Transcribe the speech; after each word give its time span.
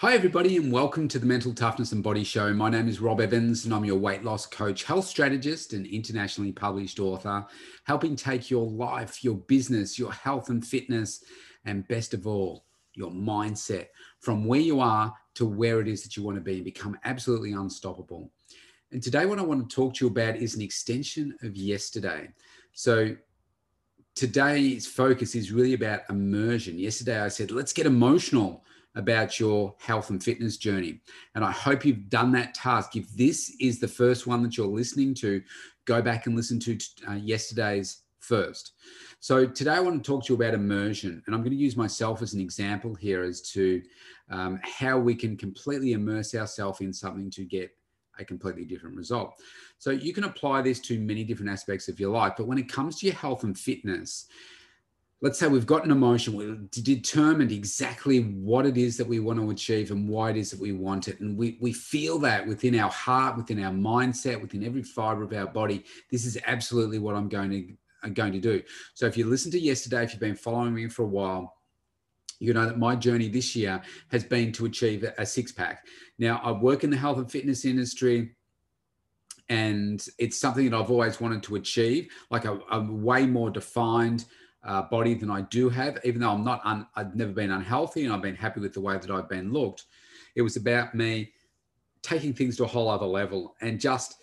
Hi, 0.00 0.14
everybody, 0.14 0.56
and 0.56 0.70
welcome 0.70 1.08
to 1.08 1.18
the 1.18 1.26
Mental 1.26 1.52
Toughness 1.52 1.90
and 1.90 2.04
Body 2.04 2.22
Show. 2.22 2.54
My 2.54 2.70
name 2.70 2.86
is 2.86 3.00
Rob 3.00 3.20
Evans, 3.20 3.64
and 3.64 3.74
I'm 3.74 3.84
your 3.84 3.98
weight 3.98 4.22
loss 4.22 4.46
coach, 4.46 4.84
health 4.84 5.06
strategist, 5.06 5.72
and 5.72 5.84
internationally 5.88 6.52
published 6.52 7.00
author, 7.00 7.44
helping 7.82 8.14
take 8.14 8.48
your 8.48 8.64
life, 8.64 9.24
your 9.24 9.34
business, 9.34 9.98
your 9.98 10.12
health 10.12 10.50
and 10.50 10.64
fitness, 10.64 11.24
and 11.64 11.88
best 11.88 12.14
of 12.14 12.28
all, 12.28 12.64
your 12.94 13.10
mindset 13.10 13.86
from 14.20 14.44
where 14.44 14.60
you 14.60 14.78
are 14.78 15.12
to 15.34 15.44
where 15.44 15.80
it 15.80 15.88
is 15.88 16.04
that 16.04 16.16
you 16.16 16.22
want 16.22 16.36
to 16.36 16.44
be 16.44 16.54
and 16.54 16.64
become 16.64 16.96
absolutely 17.02 17.54
unstoppable. 17.54 18.30
And 18.92 19.02
today, 19.02 19.26
what 19.26 19.40
I 19.40 19.42
want 19.42 19.68
to 19.68 19.74
talk 19.74 19.94
to 19.94 20.04
you 20.04 20.12
about 20.12 20.36
is 20.36 20.54
an 20.54 20.62
extension 20.62 21.36
of 21.42 21.56
yesterday. 21.56 22.28
So, 22.72 23.16
today's 24.14 24.86
focus 24.86 25.34
is 25.34 25.50
really 25.50 25.74
about 25.74 26.02
immersion. 26.08 26.78
Yesterday, 26.78 27.20
I 27.20 27.26
said, 27.26 27.50
let's 27.50 27.72
get 27.72 27.86
emotional 27.86 28.62
about 28.94 29.38
your 29.38 29.74
health 29.78 30.10
and 30.10 30.22
fitness 30.22 30.56
journey. 30.56 31.00
And 31.34 31.44
I 31.44 31.52
hope 31.52 31.84
you've 31.84 32.08
done 32.08 32.32
that 32.32 32.54
task. 32.54 32.96
If 32.96 33.08
this 33.14 33.54
is 33.60 33.78
the 33.78 33.88
first 33.88 34.26
one 34.26 34.42
that 34.42 34.56
you're 34.56 34.66
listening 34.66 35.14
to, 35.14 35.42
go 35.84 36.02
back 36.02 36.26
and 36.26 36.34
listen 36.34 36.58
to 36.60 36.78
uh, 37.08 37.14
yesterday's 37.14 38.02
first. 38.18 38.72
So 39.20 39.46
today 39.46 39.72
I 39.72 39.80
want 39.80 40.02
to 40.02 40.06
talk 40.08 40.24
to 40.24 40.32
you 40.32 40.36
about 40.36 40.54
immersion, 40.54 41.22
and 41.26 41.34
I'm 41.34 41.42
going 41.42 41.52
to 41.52 41.56
use 41.56 41.76
myself 41.76 42.22
as 42.22 42.34
an 42.34 42.40
example 42.40 42.94
here 42.94 43.22
as 43.22 43.40
to 43.52 43.82
um, 44.30 44.60
how 44.62 44.98
we 44.98 45.14
can 45.14 45.36
completely 45.36 45.92
immerse 45.92 46.34
ourselves 46.34 46.80
in 46.80 46.92
something 46.92 47.30
to 47.30 47.44
get 47.44 47.70
a 48.18 48.24
completely 48.24 48.64
different 48.64 48.96
result. 48.96 49.34
So 49.78 49.90
you 49.90 50.12
can 50.12 50.24
apply 50.24 50.62
this 50.62 50.80
to 50.80 50.98
many 50.98 51.24
different 51.24 51.50
aspects 51.50 51.88
of 51.88 51.98
your 51.98 52.10
life, 52.10 52.34
but 52.36 52.46
when 52.46 52.58
it 52.58 52.70
comes 52.70 52.98
to 52.98 53.06
your 53.06 53.14
health 53.14 53.44
and 53.44 53.58
fitness, 53.58 54.26
let's 55.20 55.38
say 55.38 55.48
we've 55.48 55.66
got 55.66 55.84
an 55.84 55.90
emotion, 55.90 56.34
we've 56.34 56.70
determined 56.70 57.50
exactly 57.50 58.20
what 58.20 58.66
it 58.66 58.76
is 58.76 58.96
that 58.96 59.06
we 59.06 59.18
want 59.18 59.38
to 59.40 59.50
achieve 59.50 59.90
and 59.90 60.08
why 60.08 60.30
it 60.30 60.36
is 60.36 60.50
that 60.50 60.60
we 60.60 60.72
want 60.72 61.08
it. 61.08 61.18
And 61.18 61.36
we, 61.36 61.58
we 61.60 61.72
feel 61.72 62.18
that 62.20 62.46
within 62.46 62.78
our 62.78 62.90
heart, 62.90 63.36
within 63.36 63.62
our 63.64 63.72
mindset, 63.72 64.40
within 64.40 64.64
every 64.64 64.82
fiber 64.82 65.24
of 65.24 65.32
our 65.32 65.46
body. 65.46 65.84
This 66.10 66.24
is 66.24 66.38
absolutely 66.46 67.00
what 67.00 67.16
I'm 67.16 67.28
going 67.28 67.50
to, 67.50 67.72
I'm 68.04 68.14
going 68.14 68.32
to 68.32 68.38
do. 68.38 68.62
So 68.94 69.06
if 69.06 69.16
you 69.16 69.26
listened 69.26 69.52
to 69.52 69.60
yesterday, 69.60 70.04
if 70.04 70.12
you've 70.12 70.20
been 70.20 70.36
following 70.36 70.74
me 70.74 70.88
for 70.88 71.02
a 71.02 71.08
while, 71.08 71.56
you 72.38 72.54
know 72.54 72.66
that 72.66 72.78
my 72.78 72.94
journey 72.94 73.26
this 73.26 73.56
year 73.56 73.82
has 74.12 74.22
been 74.22 74.52
to 74.52 74.66
achieve 74.66 75.04
a 75.18 75.26
six 75.26 75.50
pack. 75.50 75.84
Now, 76.20 76.40
I 76.44 76.52
work 76.52 76.84
in 76.84 76.90
the 76.90 76.96
health 76.96 77.18
and 77.18 77.28
fitness 77.28 77.64
industry 77.64 78.36
and 79.48 80.06
it's 80.18 80.38
something 80.38 80.70
that 80.70 80.76
I've 80.76 80.90
always 80.90 81.20
wanted 81.20 81.42
to 81.44 81.56
achieve, 81.56 82.08
like 82.30 82.44
a 82.44 82.80
way 82.80 83.26
more 83.26 83.50
defined, 83.50 84.26
uh, 84.68 84.82
body 84.82 85.14
than 85.14 85.30
I 85.30 85.40
do 85.42 85.70
have, 85.70 85.98
even 86.04 86.20
though 86.20 86.30
I'm 86.30 86.44
not, 86.44 86.60
un, 86.64 86.86
I've 86.94 87.16
never 87.16 87.32
been 87.32 87.50
unhealthy 87.50 88.04
and 88.04 88.12
I've 88.12 88.22
been 88.22 88.36
happy 88.36 88.60
with 88.60 88.74
the 88.74 88.80
way 88.82 88.98
that 88.98 89.10
I've 89.10 89.28
been 89.28 89.50
looked. 89.50 89.86
It 90.36 90.42
was 90.42 90.56
about 90.56 90.94
me 90.94 91.32
taking 92.02 92.34
things 92.34 92.58
to 92.58 92.64
a 92.64 92.66
whole 92.66 92.90
other 92.90 93.06
level 93.06 93.56
and 93.62 93.80
just 93.80 94.16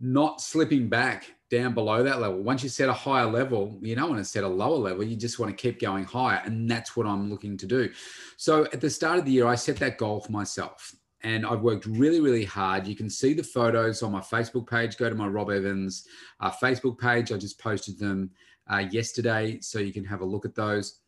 not 0.00 0.40
slipping 0.40 0.88
back 0.88 1.34
down 1.50 1.74
below 1.74 2.04
that 2.04 2.20
level. 2.20 2.40
Once 2.40 2.62
you 2.62 2.68
set 2.68 2.88
a 2.88 2.92
higher 2.92 3.26
level, 3.26 3.76
you 3.82 3.96
don't 3.96 4.10
want 4.10 4.20
to 4.20 4.24
set 4.24 4.44
a 4.44 4.48
lower 4.48 4.76
level. 4.76 5.02
You 5.02 5.16
just 5.16 5.40
want 5.40 5.50
to 5.50 5.60
keep 5.60 5.80
going 5.80 6.04
higher. 6.04 6.40
And 6.44 6.70
that's 6.70 6.96
what 6.96 7.06
I'm 7.06 7.28
looking 7.28 7.56
to 7.56 7.66
do. 7.66 7.90
So 8.36 8.64
at 8.66 8.80
the 8.80 8.90
start 8.90 9.18
of 9.18 9.24
the 9.24 9.32
year, 9.32 9.46
I 9.48 9.56
set 9.56 9.76
that 9.78 9.98
goal 9.98 10.20
for 10.20 10.30
myself. 10.30 10.94
And 11.22 11.44
I've 11.44 11.62
worked 11.62 11.86
really, 11.86 12.20
really 12.20 12.44
hard. 12.44 12.86
You 12.86 12.94
can 12.94 13.10
see 13.10 13.34
the 13.34 13.42
photos 13.42 14.04
on 14.04 14.12
my 14.12 14.20
Facebook 14.20 14.70
page. 14.70 14.96
Go 14.96 15.08
to 15.08 15.16
my 15.16 15.26
Rob 15.26 15.50
Evans 15.50 16.06
uh, 16.38 16.52
Facebook 16.52 16.96
page. 16.98 17.32
I 17.32 17.36
just 17.36 17.58
posted 17.58 17.98
them 17.98 18.30
uh, 18.72 18.84
yesterday, 18.90 19.58
so 19.60 19.78
you 19.78 19.92
can 19.92 20.04
have 20.04 20.20
a 20.20 20.24
look 20.24 20.44
at 20.44 20.54
those. 20.54 21.00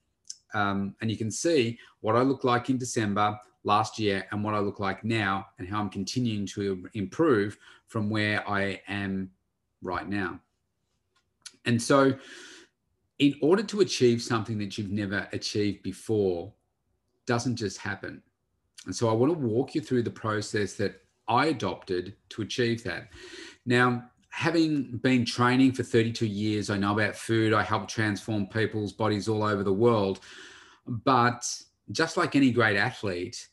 Um, 0.54 0.94
and 1.00 1.10
you 1.10 1.16
can 1.16 1.30
see 1.30 1.78
what 2.00 2.16
I 2.16 2.22
look 2.22 2.44
like 2.44 2.70
in 2.70 2.78
December 2.78 3.38
last 3.64 3.98
year 3.98 4.26
and 4.30 4.42
what 4.42 4.54
I 4.54 4.58
look 4.58 4.80
like 4.80 5.04
now, 5.04 5.46
and 5.58 5.68
how 5.68 5.80
I'm 5.80 5.90
continuing 5.90 6.46
to 6.46 6.88
improve 6.94 7.56
from 7.86 8.08
where 8.10 8.48
I 8.48 8.80
am 8.88 9.30
right 9.82 10.08
now. 10.08 10.40
And 11.66 11.80
so, 11.80 12.14
in 13.18 13.34
order 13.42 13.62
to 13.62 13.80
achieve 13.80 14.22
something 14.22 14.58
that 14.58 14.78
you've 14.78 14.90
never 14.90 15.28
achieved 15.32 15.82
before, 15.82 16.52
doesn't 17.26 17.56
just 17.56 17.78
happen. 17.78 18.22
And 18.86 18.96
so, 18.96 19.08
I 19.08 19.12
want 19.12 19.32
to 19.32 19.38
walk 19.38 19.74
you 19.74 19.82
through 19.82 20.04
the 20.04 20.10
process 20.10 20.74
that 20.74 21.02
I 21.28 21.46
adopted 21.46 22.16
to 22.30 22.42
achieve 22.42 22.82
that. 22.84 23.08
Now, 23.66 24.10
having 24.30 24.96
been 24.98 25.24
training 25.24 25.72
for 25.72 25.82
32 25.82 26.26
years, 26.26 26.70
I 26.70 26.78
know 26.78 26.92
about 26.92 27.16
food. 27.16 27.52
I 27.52 27.62
help 27.62 27.88
transform 27.88 28.46
people's 28.46 28.92
bodies 28.92 29.28
all 29.28 29.42
over 29.42 29.62
the 29.62 29.72
world. 29.72 30.20
But 30.86 31.44
just 31.92 32.16
like 32.16 32.36
any 32.36 32.50
great 32.50 32.76
athlete, 32.76 33.48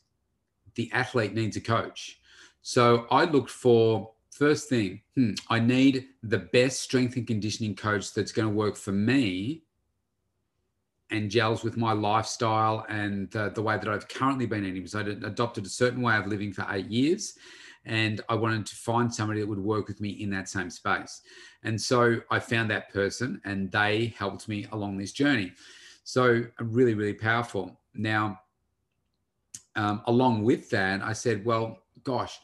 the 0.76 0.90
athlete 0.92 1.34
needs 1.34 1.56
a 1.56 1.60
coach. 1.60 2.20
So 2.62 3.06
I 3.10 3.24
looked 3.24 3.50
for 3.50 4.12
first 4.30 4.68
thing, 4.68 5.00
hmm, 5.16 5.32
I 5.50 5.58
need 5.58 6.06
the 6.22 6.38
best 6.38 6.80
strength 6.80 7.16
and 7.16 7.26
conditioning 7.26 7.74
coach 7.74 8.14
that's 8.14 8.30
going 8.30 8.48
to 8.48 8.54
work 8.54 8.76
for 8.76 8.92
me 8.92 9.64
and 11.10 11.30
gels 11.30 11.64
with 11.64 11.76
my 11.76 11.92
lifestyle 11.92 12.86
and 12.88 13.34
uh, 13.34 13.48
the 13.48 13.62
way 13.62 13.78
that 13.78 13.88
I've 13.88 14.06
currently 14.08 14.46
been 14.46 14.64
eating. 14.64 14.82
Because 14.82 14.94
I'd 14.94 15.08
adopted 15.08 15.66
a 15.66 15.70
certain 15.70 16.02
way 16.02 16.16
of 16.16 16.26
living 16.26 16.52
for 16.52 16.66
eight 16.70 16.86
years 16.86 17.34
and 17.88 18.20
I 18.28 18.34
wanted 18.34 18.66
to 18.66 18.76
find 18.76 19.12
somebody 19.12 19.40
that 19.40 19.48
would 19.48 19.58
work 19.58 19.88
with 19.88 20.00
me 20.00 20.10
in 20.10 20.30
that 20.30 20.48
same 20.48 20.70
space. 20.70 21.22
And 21.64 21.80
so 21.80 22.20
I 22.30 22.38
found 22.38 22.70
that 22.70 22.92
person 22.92 23.40
and 23.44 23.72
they 23.72 24.14
helped 24.16 24.46
me 24.46 24.66
along 24.72 24.98
this 24.98 25.12
journey. 25.12 25.52
So 26.04 26.44
really, 26.60 26.94
really 26.94 27.14
powerful. 27.14 27.80
Now, 27.94 28.40
um, 29.74 30.02
along 30.06 30.44
with 30.44 30.70
that, 30.70 31.02
I 31.02 31.14
said, 31.14 31.44
well, 31.44 31.78
gosh, 32.04 32.38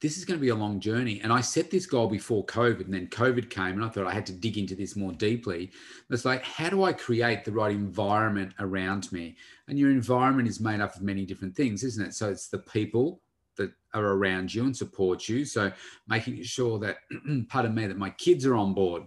this 0.00 0.16
is 0.16 0.24
going 0.24 0.38
to 0.38 0.42
be 0.42 0.50
a 0.50 0.54
long 0.54 0.78
journey. 0.80 1.20
And 1.22 1.32
I 1.32 1.40
set 1.40 1.70
this 1.70 1.86
goal 1.86 2.08
before 2.08 2.46
COVID, 2.46 2.84
and 2.84 2.94
then 2.94 3.08
COVID 3.08 3.50
came, 3.50 3.74
and 3.74 3.84
I 3.84 3.88
thought 3.88 4.06
I 4.06 4.14
had 4.14 4.26
to 4.26 4.32
dig 4.32 4.56
into 4.56 4.76
this 4.76 4.94
more 4.94 5.12
deeply. 5.12 5.72
It's 6.08 6.24
like, 6.24 6.44
how 6.44 6.70
do 6.70 6.84
I 6.84 6.92
create 6.92 7.44
the 7.44 7.50
right 7.52 7.72
environment 7.72 8.54
around 8.60 9.10
me? 9.10 9.36
And 9.66 9.76
your 9.78 9.90
environment 9.90 10.48
is 10.48 10.60
made 10.60 10.80
up 10.80 10.94
of 10.94 11.02
many 11.02 11.26
different 11.26 11.56
things, 11.56 11.82
isn't 11.82 12.06
it? 12.06 12.14
So 12.14 12.30
it's 12.30 12.48
the 12.48 12.58
people, 12.58 13.20
that 13.58 13.72
are 13.94 14.04
around 14.04 14.52
you 14.52 14.64
and 14.64 14.76
support 14.76 15.28
you. 15.28 15.44
So 15.44 15.70
making 16.08 16.42
sure 16.42 16.78
that, 16.78 16.96
pardon 17.48 17.74
me, 17.74 17.86
that 17.86 17.98
my 17.98 18.10
kids 18.10 18.46
are 18.46 18.56
on 18.56 18.74
board. 18.74 19.04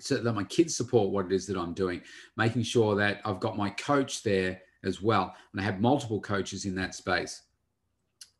So 0.00 0.16
that 0.16 0.32
my 0.32 0.44
kids 0.44 0.76
support 0.76 1.10
what 1.10 1.26
it 1.26 1.32
is 1.32 1.46
that 1.46 1.56
I'm 1.56 1.74
doing, 1.74 2.00
making 2.36 2.62
sure 2.62 2.94
that 2.96 3.20
I've 3.24 3.40
got 3.40 3.56
my 3.56 3.70
coach 3.70 4.22
there 4.22 4.60
as 4.84 5.02
well. 5.02 5.34
And 5.52 5.60
I 5.60 5.64
have 5.64 5.80
multiple 5.80 6.20
coaches 6.20 6.64
in 6.64 6.74
that 6.76 6.94
space. 6.94 7.42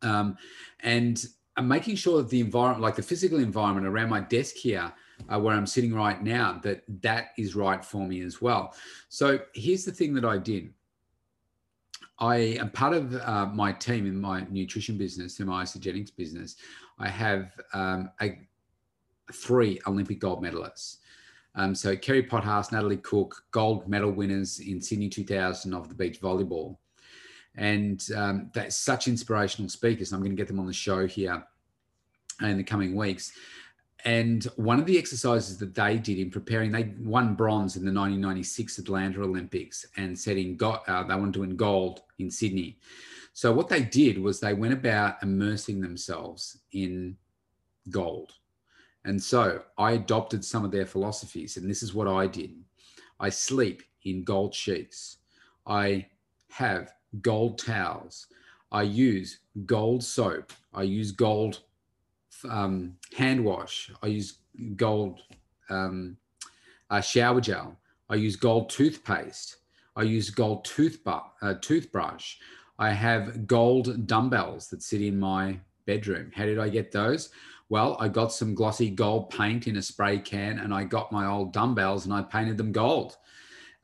Um, 0.03 0.37
and 0.81 1.25
I'm 1.56 1.66
making 1.66 1.97
sure 1.97 2.19
that 2.19 2.28
the 2.28 2.41
environment, 2.41 2.83
like 2.83 2.97
the 2.97 3.03
physical 3.03 3.39
environment 3.39 3.87
around 3.87 4.11
my 4.11 4.21
desk 4.21 4.56
here, 4.56 4.93
uh, 5.33 5.41
where 5.41 5.56
I'm 5.56 5.66
sitting 5.66 5.95
right 5.95 6.22
now, 6.22 6.61
that 6.62 6.83
that 7.03 7.28
is 7.39 7.56
right 7.56 7.84
for 7.84 8.06
me 8.06 8.21
as 8.21 8.43
well. 8.43 8.75
So 9.09 9.41
here's 9.55 9.84
the 9.84 9.93
thing 9.93 10.15
that 10.15 10.25
I 10.25 10.39
did. 10.39 10.72
I 12.19 12.37
am 12.37 12.71
part 12.71 12.94
of 12.94 13.15
uh, 13.15 13.47
my 13.47 13.72
team 13.72 14.06
in 14.06 14.19
my 14.19 14.47
nutrition 14.50 14.97
business, 14.97 15.38
in 15.38 15.47
my 15.47 15.65
Isagenix 15.65 16.15
business. 16.16 16.56
I 16.99 17.09
have 17.09 17.53
um, 17.75 18.10
a, 18.22 18.38
three 19.32 19.81
Olympic 19.87 20.19
gold 20.19 20.43
medalists. 20.43 20.99
Um, 21.54 21.75
so 21.75 21.97
Kerri 21.97 22.28
Pottharst, 22.28 22.72
Natalie 22.72 22.99
Cook, 22.99 23.43
gold 23.50 23.88
medal 23.88 24.10
winners 24.10 24.60
in 24.60 24.81
Sydney 24.81 25.09
2000 25.09 25.75
of 25.75 25.88
the 25.88 25.94
beach 25.94 26.21
volleyball. 26.21 26.77
And 27.56 28.03
um, 28.15 28.50
that's 28.54 28.77
such 28.77 29.09
inspirational 29.09 29.71
speakers. 29.71 30.12
I'm 30.12 30.21
going 30.21 30.33
to 30.33 30.37
get 30.37 30.47
them 30.48 30.60
on 30.60 30.66
the 30.66 30.72
show 30.72 31.06
here 31.06 31.43
in 32.43 32.59
the 32.59 32.65
coming 32.65 32.94
weeks. 32.94 33.33
And 34.06 34.44
one 34.55 34.78
of 34.78 34.87
the 34.87 34.99
exercises 34.99 35.59
that 35.59 35.75
they 35.75 35.99
did 35.99 36.21
in 36.21 36.31
preparing, 36.31 36.71
they 36.71 36.94
won 37.00 37.34
bronze 37.34 37.75
in 37.75 37.83
the 37.84 37.93
1996 37.93 38.78
Atlanta 38.78 39.21
Olympics 39.21 39.84
and 39.97 40.17
said 40.17 40.37
in 40.37 40.56
go, 40.56 40.78
uh, 40.87 41.03
they 41.03 41.15
wanted 41.17 41.34
to 41.34 41.41
win 41.41 41.56
gold 41.56 42.03
in 42.21 42.31
Sydney. 42.31 42.78
So 43.33 43.53
what 43.53 43.69
they 43.69 43.83
did 43.83 44.19
was 44.19 44.39
they 44.39 44.54
went 44.54 44.75
about 44.75 45.21
immersing 45.25 45.80
themselves 45.80 46.59
in 46.71 47.16
gold. 47.91 48.34
And 49.04 49.21
so 49.21 49.63
I 49.77 49.92
adopted 49.92 50.45
some 50.45 50.65
of 50.65 50.71
their 50.71 50.86
philosophies, 50.86 51.57
and 51.57 51.69
this 51.69 51.83
is 51.83 51.92
what 51.92 52.07
I 52.07 52.28
did. 52.28 52.54
I 53.19 53.28
sleep 53.28 53.83
in 54.04 54.22
gold 54.22 54.54
sheets. 54.54 55.16
I 55.66 56.07
have 56.51 56.92
gold 57.22 57.59
towels. 57.59 58.28
I 58.71 58.83
use 58.83 59.41
gold 59.65 60.04
soap. 60.04 60.53
I 60.72 60.83
use 60.83 61.10
gold 61.10 61.63
um, 62.48 62.97
hand 63.16 63.44
wash. 63.44 63.91
I 64.03 64.09
use 64.09 64.38
gold 64.77 65.21
um, 65.71 66.16
uh, 66.91 67.00
shower 67.00 67.41
gel. 67.41 67.77
I 68.09 68.15
use 68.15 68.36
gold 68.36 68.71
toothpaste. 68.71 69.56
I 69.97 70.03
use 70.03 70.30
gold 70.30 70.65
toothbrush, 70.65 71.22
uh, 71.42 71.54
toothbrush. 71.60 72.36
I 72.78 72.91
have 72.91 73.47
gold 73.47 74.06
dumbbells 74.06 74.68
that 74.68 74.83
sit 74.83 75.00
in 75.00 75.18
my 75.18 75.59
bedroom. 75.86 76.30
How 76.34 76.44
did 76.44 76.59
I 76.59 76.68
get 76.68 76.92
those? 76.92 77.30
Well, 77.68 77.97
I 77.98 78.09
got 78.09 78.33
some 78.33 78.54
glossy 78.54 78.91
gold 78.91 79.30
paint 79.30 79.66
in 79.66 79.77
a 79.77 79.82
spray 79.82 80.18
can 80.18 80.59
and 80.60 80.72
I 80.72 80.84
got 80.84 81.10
my 81.10 81.27
old 81.27 81.53
dumbbells 81.53 82.04
and 82.04 82.15
I 82.15 82.22
painted 82.22 82.56
them 82.59 82.71
gold. 82.72 83.16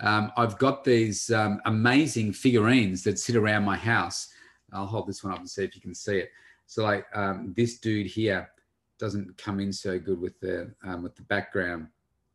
um, 0.01 0.31
I've 0.37 0.59
got 0.59 0.85
these 0.85 1.31
um, 1.31 1.61
amazing 1.65 2.33
figurines 2.33 3.03
that 3.05 3.19
sit 3.19 3.37
around 3.37 3.65
my 3.65 3.77
house. 3.77 4.29
I'll 4.73 4.87
hold 4.87 5.07
this 5.07 5.25
one 5.25 5.33
up 5.33 5.39
and 5.39 5.49
see 5.49 5.65
if 5.65 5.75
you 5.75 5.81
can 5.81 5.95
see 5.95 6.19
it. 6.19 6.31
So 6.67 6.85
like 6.85 7.07
um, 7.15 7.53
this 7.57 7.79
dude 7.79 8.07
here 8.07 8.51
doesn't 8.99 9.37
come 9.37 9.61
in 9.61 9.73
so 9.73 9.99
good 9.99 10.21
with 10.21 10.39
the 10.41 10.73
um, 10.85 11.03
with 11.03 11.17
the 11.17 11.23
background, 11.23 11.89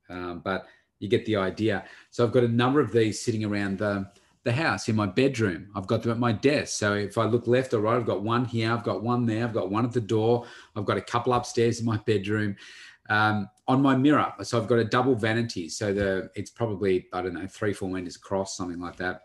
um, 0.09 0.41
but 0.43 0.67
you 0.99 1.07
get 1.07 1.25
the 1.25 1.35
idea. 1.35 1.85
So 2.11 2.25
I've 2.25 2.31
got 2.31 2.43
a 2.43 2.47
number 2.47 2.79
of 2.79 2.91
these 2.91 3.21
sitting 3.21 3.45
around 3.45 3.79
the 3.79 4.09
the 4.43 4.51
house 4.53 4.87
in 4.87 4.95
my 4.95 5.05
bedroom. 5.05 5.67
I've 5.75 5.87
got 5.87 6.03
them 6.03 6.11
at 6.11 6.19
my 6.19 6.31
desk. 6.31 6.77
So 6.77 6.93
if 6.93 7.17
I 7.17 7.25
look 7.25 7.47
left 7.47 7.73
or 7.73 7.81
right, 7.81 7.97
I've 7.97 8.05
got 8.05 8.23
one 8.23 8.45
here, 8.45 8.71
I've 8.71 8.83
got 8.83 9.03
one 9.03 9.25
there, 9.25 9.43
I've 9.43 9.53
got 9.53 9.69
one 9.69 9.83
at 9.83 9.91
the 9.91 9.99
door, 9.99 10.45
I've 10.73 10.85
got 10.85 10.97
a 10.97 11.01
couple 11.01 11.33
upstairs 11.33 11.81
in 11.81 11.85
my 11.85 11.97
bedroom. 12.05 12.55
Um, 13.09 13.49
on 13.67 13.81
my 13.81 13.95
mirror, 13.95 14.33
so 14.43 14.59
I've 14.59 14.67
got 14.67 14.79
a 14.79 14.85
double 14.85 15.15
vanity. 15.15 15.69
So 15.69 15.93
the 15.93 16.29
it's 16.35 16.49
probably 16.49 17.07
I 17.13 17.21
don't 17.21 17.33
know 17.33 17.47
three 17.47 17.73
four 17.73 17.89
meters 17.89 18.15
across, 18.15 18.57
something 18.57 18.79
like 18.79 18.97
that. 18.97 19.21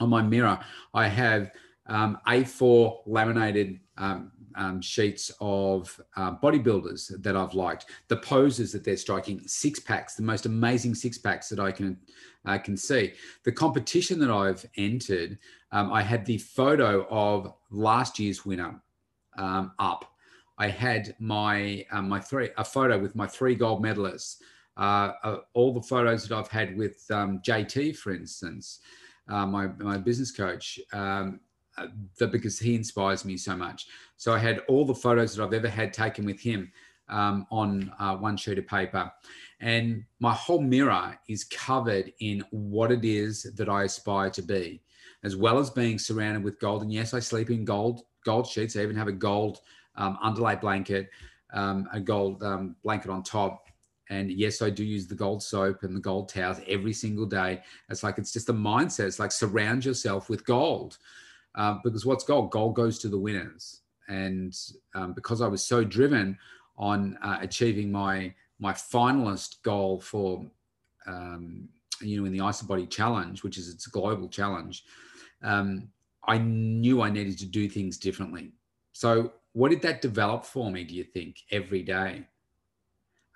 On 0.00 0.08
my 0.08 0.22
mirror, 0.22 0.58
I 0.94 1.08
have 1.08 1.50
um, 1.86 2.18
A4 2.26 3.02
laminated 3.06 3.80
um, 3.98 4.32
um, 4.54 4.80
sheets 4.80 5.32
of 5.40 6.00
uh, 6.16 6.32
bodybuilders 6.36 7.22
that 7.22 7.36
I've 7.36 7.54
liked, 7.54 7.86
the 8.08 8.16
poses 8.16 8.72
that 8.72 8.84
they're 8.84 8.96
striking, 8.96 9.40
six 9.46 9.78
packs, 9.78 10.14
the 10.14 10.22
most 10.22 10.46
amazing 10.46 10.94
six 10.94 11.18
packs 11.18 11.48
that 11.48 11.60
I 11.60 11.72
can 11.72 11.98
uh, 12.44 12.58
can 12.58 12.76
see. 12.76 13.12
The 13.44 13.52
competition 13.52 14.18
that 14.20 14.30
I've 14.30 14.64
entered, 14.76 15.38
um, 15.70 15.92
I 15.92 16.02
had 16.02 16.26
the 16.26 16.38
photo 16.38 17.06
of 17.08 17.52
last 17.70 18.18
year's 18.18 18.44
winner 18.44 18.82
um, 19.38 19.72
up. 19.78 20.12
I 20.58 20.68
had 20.68 21.14
my 21.18 21.84
um, 21.90 22.08
my 22.08 22.20
three 22.20 22.50
a 22.56 22.64
photo 22.64 22.98
with 22.98 23.14
my 23.14 23.26
three 23.26 23.54
gold 23.54 23.82
medalists. 23.82 24.36
Uh, 24.76 25.12
uh, 25.22 25.36
all 25.52 25.74
the 25.74 25.82
photos 25.82 26.26
that 26.26 26.34
I've 26.34 26.48
had 26.48 26.76
with 26.78 27.04
um, 27.10 27.40
JT, 27.46 27.94
for 27.96 28.12
instance, 28.12 28.80
uh, 29.28 29.46
my 29.46 29.68
my 29.78 29.98
business 29.98 30.30
coach. 30.30 30.78
Uh, 31.78 31.86
the, 32.18 32.26
because 32.26 32.58
he 32.58 32.74
inspires 32.74 33.24
me 33.24 33.34
so 33.36 33.56
much. 33.56 33.86
So 34.18 34.34
I 34.34 34.38
had 34.38 34.58
all 34.68 34.84
the 34.84 34.94
photos 34.94 35.34
that 35.34 35.42
I've 35.42 35.54
ever 35.54 35.70
had 35.70 35.94
taken 35.94 36.26
with 36.26 36.38
him 36.38 36.70
um, 37.08 37.46
on 37.50 37.90
uh, 37.98 38.16
one 38.16 38.36
sheet 38.36 38.58
of 38.58 38.66
paper. 38.66 39.10
And 39.60 40.04
my 40.20 40.34
whole 40.34 40.60
mirror 40.60 41.18
is 41.28 41.44
covered 41.44 42.12
in 42.20 42.44
what 42.50 42.92
it 42.92 43.04
is 43.04 43.44
that 43.54 43.70
I 43.70 43.84
aspire 43.84 44.28
to 44.30 44.42
be, 44.42 44.82
as 45.24 45.34
well 45.34 45.58
as 45.58 45.70
being 45.70 45.98
surrounded 45.98 46.44
with 46.44 46.60
gold. 46.60 46.82
And 46.82 46.92
yes, 46.92 47.14
I 47.14 47.20
sleep 47.20 47.48
in 47.48 47.64
gold 47.64 48.02
gold 48.24 48.46
sheets. 48.46 48.76
I 48.76 48.80
even 48.82 48.96
have 48.96 49.08
a 49.08 49.12
gold 49.12 49.60
um, 49.96 50.18
underlay 50.22 50.56
blanket, 50.56 51.10
um, 51.52 51.88
a 51.92 52.00
gold 52.00 52.42
um, 52.42 52.76
blanket 52.82 53.10
on 53.10 53.22
top. 53.22 53.68
And 54.10 54.30
yes, 54.30 54.62
I 54.62 54.70
do 54.70 54.84
use 54.84 55.06
the 55.06 55.14
gold 55.14 55.42
soap 55.42 55.84
and 55.84 55.96
the 55.96 56.00
gold 56.00 56.28
towels 56.28 56.60
every 56.66 56.92
single 56.92 57.26
day. 57.26 57.62
It's 57.88 58.02
like 58.02 58.18
it's 58.18 58.32
just 58.32 58.48
a 58.48 58.54
mindset. 58.54 59.06
It's 59.06 59.18
like 59.18 59.32
surround 59.32 59.84
yourself 59.84 60.28
with 60.28 60.44
gold, 60.44 60.98
uh, 61.54 61.78
because 61.84 62.06
what's 62.06 62.24
gold? 62.24 62.50
Gold 62.50 62.74
goes 62.74 62.98
to 63.00 63.08
the 63.08 63.18
winners. 63.18 63.80
And 64.08 64.56
um, 64.94 65.12
because 65.12 65.40
I 65.40 65.48
was 65.48 65.64
so 65.64 65.84
driven 65.84 66.38
on 66.76 67.18
uh, 67.22 67.38
achieving 67.40 67.92
my 67.92 68.34
my 68.58 68.72
finalist 68.72 69.62
goal 69.62 70.00
for 70.00 70.44
um, 71.06 71.68
you 72.00 72.18
know 72.18 72.26
in 72.26 72.32
the 72.32 72.38
IsaBody 72.38 72.88
challenge, 72.88 73.42
which 73.42 73.58
is 73.58 73.68
its 73.68 73.86
a 73.86 73.90
global 73.90 74.28
challenge, 74.28 74.84
um, 75.42 75.88
I 76.26 76.38
knew 76.38 77.02
I 77.02 77.10
needed 77.10 77.38
to 77.38 77.46
do 77.46 77.68
things 77.68 77.98
differently. 77.98 78.52
So 78.92 79.32
what 79.52 79.70
did 79.70 79.82
that 79.82 80.00
develop 80.00 80.44
for 80.44 80.70
me? 80.70 80.84
Do 80.84 80.94
you 80.94 81.04
think 81.04 81.36
every 81.50 81.82
day? 81.82 82.26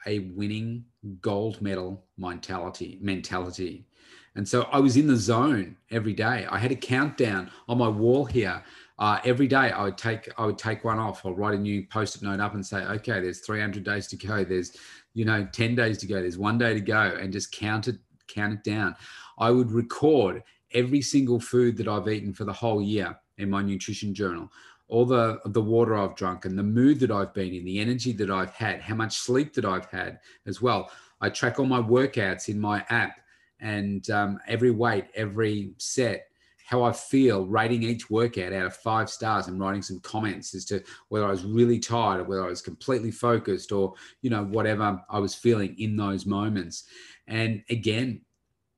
A 0.06 0.20
winning 0.20 0.84
gold 1.20 1.60
medal 1.60 2.04
mentality 2.16 2.98
mentality. 3.00 3.86
And 4.34 4.46
so 4.46 4.62
I 4.64 4.80
was 4.80 4.98
in 4.98 5.06
the 5.06 5.16
zone 5.16 5.76
every 5.90 6.12
day. 6.12 6.46
I 6.50 6.58
had 6.58 6.70
a 6.70 6.76
countdown 6.76 7.50
on 7.68 7.78
my 7.78 7.88
wall 7.88 8.26
here. 8.26 8.62
Uh, 8.98 9.18
every 9.24 9.46
day 9.46 9.70
I 9.70 9.84
would 9.84 9.98
take 9.98 10.28
I 10.38 10.46
would 10.46 10.58
take 10.58 10.84
one 10.84 10.98
off. 10.98 11.24
I'll 11.24 11.34
write 11.34 11.54
a 11.54 11.58
new 11.58 11.86
post-it 11.86 12.22
note 12.22 12.40
up 12.40 12.54
and 12.54 12.64
say, 12.64 12.78
okay, 12.84 13.20
there's 13.20 13.40
300 13.40 13.82
days 13.82 14.06
to 14.08 14.16
go. 14.16 14.44
There's 14.44 14.76
you 15.16 15.24
know 15.24 15.48
10 15.50 15.74
days 15.74 15.96
to 15.98 16.06
go 16.06 16.20
there's 16.20 16.38
one 16.38 16.58
day 16.58 16.74
to 16.74 16.80
go 16.80 17.00
and 17.00 17.32
just 17.32 17.50
count 17.50 17.88
it 17.88 17.96
count 18.28 18.52
it 18.52 18.62
down 18.62 18.94
i 19.38 19.50
would 19.50 19.72
record 19.72 20.42
every 20.72 21.00
single 21.00 21.40
food 21.40 21.76
that 21.76 21.88
i've 21.88 22.06
eaten 22.06 22.34
for 22.34 22.44
the 22.44 22.52
whole 22.52 22.82
year 22.82 23.18
in 23.38 23.48
my 23.48 23.62
nutrition 23.62 24.14
journal 24.14 24.48
all 24.88 25.04
the 25.04 25.40
the 25.46 25.60
water 25.60 25.96
i've 25.96 26.14
drunk 26.14 26.44
and 26.44 26.58
the 26.58 26.62
mood 26.62 27.00
that 27.00 27.10
i've 27.10 27.34
been 27.34 27.52
in 27.52 27.64
the 27.64 27.78
energy 27.78 28.12
that 28.12 28.30
i've 28.30 28.52
had 28.52 28.80
how 28.80 28.94
much 28.94 29.18
sleep 29.18 29.52
that 29.54 29.64
i've 29.64 29.86
had 29.86 30.18
as 30.46 30.62
well 30.62 30.90
i 31.20 31.28
track 31.28 31.58
all 31.58 31.66
my 31.66 31.80
workouts 31.80 32.48
in 32.48 32.58
my 32.58 32.84
app 32.88 33.20
and 33.60 34.10
um, 34.10 34.38
every 34.46 34.70
weight 34.70 35.06
every 35.14 35.72
set 35.78 36.26
how 36.66 36.82
I 36.82 36.92
feel, 36.92 37.46
rating 37.46 37.84
each 37.84 38.10
workout 38.10 38.52
out 38.52 38.66
of 38.66 38.74
five 38.74 39.08
stars 39.08 39.46
and 39.46 39.60
writing 39.60 39.82
some 39.82 40.00
comments 40.00 40.52
as 40.52 40.64
to 40.64 40.82
whether 41.08 41.24
I 41.24 41.30
was 41.30 41.44
really 41.44 41.78
tired 41.78 42.20
or 42.20 42.24
whether 42.24 42.44
I 42.44 42.48
was 42.48 42.60
completely 42.60 43.12
focused 43.12 43.70
or, 43.70 43.94
you 44.20 44.30
know, 44.30 44.42
whatever 44.42 45.00
I 45.08 45.20
was 45.20 45.32
feeling 45.32 45.76
in 45.78 45.96
those 45.96 46.26
moments. 46.26 46.84
And 47.28 47.62
again, 47.70 48.22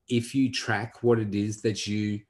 if 0.06 0.34
you 0.34 0.52
track 0.52 1.02
what 1.02 1.18
it 1.18 1.34
is 1.34 1.62
that 1.62 1.86
you 1.86 2.20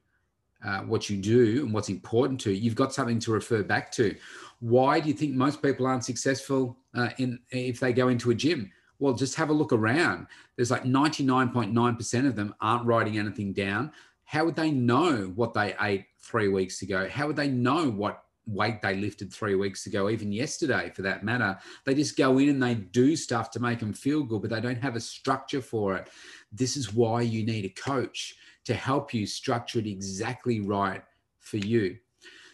uh, 0.64 0.80
what 0.80 1.08
you 1.08 1.16
do 1.16 1.64
and 1.64 1.72
what's 1.72 1.88
important 1.88 2.40
to 2.40 2.50
you, 2.50 2.60
you've 2.60 2.74
got 2.74 2.92
something 2.92 3.18
to 3.20 3.32
refer 3.32 3.62
back 3.62 3.92
to. 3.92 4.14
Why 4.60 5.00
do 5.00 5.08
you 5.08 5.14
think 5.14 5.34
most 5.34 5.62
people 5.62 5.86
aren't 5.86 6.04
successful 6.04 6.76
uh, 6.94 7.10
in 7.18 7.38
if 7.50 7.80
they 7.80 7.92
go 7.92 8.08
into 8.08 8.30
a 8.30 8.34
gym? 8.34 8.72
Well, 8.98 9.14
just 9.14 9.36
have 9.36 9.50
a 9.50 9.52
look 9.52 9.72
around. 9.72 10.26
There's 10.56 10.72
like 10.72 10.82
99.9% 10.82 12.26
of 12.26 12.34
them 12.34 12.54
aren't 12.60 12.84
writing 12.84 13.18
anything 13.18 13.52
down 13.52 13.92
how 14.28 14.44
would 14.44 14.56
they 14.56 14.70
know 14.70 15.32
what 15.36 15.54
they 15.54 15.74
ate 15.80 16.04
three 16.20 16.48
weeks 16.48 16.82
ago? 16.82 17.08
How 17.08 17.26
would 17.26 17.36
they 17.36 17.48
know 17.48 17.90
what 17.90 18.24
weight 18.46 18.82
they 18.82 18.94
lifted 18.94 19.32
three 19.32 19.54
weeks 19.54 19.86
ago, 19.86 20.10
even 20.10 20.32
yesterday 20.32 20.92
for 20.94 21.00
that 21.00 21.24
matter? 21.24 21.58
They 21.86 21.94
just 21.94 22.14
go 22.14 22.36
in 22.36 22.50
and 22.50 22.62
they 22.62 22.74
do 22.74 23.16
stuff 23.16 23.50
to 23.52 23.60
make 23.60 23.78
them 23.78 23.94
feel 23.94 24.22
good, 24.22 24.42
but 24.42 24.50
they 24.50 24.60
don't 24.60 24.82
have 24.82 24.96
a 24.96 25.00
structure 25.00 25.62
for 25.62 25.96
it. 25.96 26.10
This 26.52 26.76
is 26.76 26.92
why 26.92 27.22
you 27.22 27.42
need 27.46 27.64
a 27.64 27.70
coach 27.70 28.36
to 28.68 28.74
help 28.74 29.14
you 29.14 29.26
structure 29.26 29.78
it 29.78 29.86
exactly 29.86 30.60
right 30.60 31.02
for 31.40 31.56
you. 31.56 31.96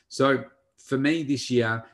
So 0.06 0.44
for 0.78 0.96
me 0.96 1.24
this 1.24 1.50
year, 1.50 1.84